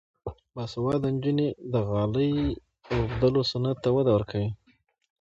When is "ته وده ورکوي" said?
3.83-4.49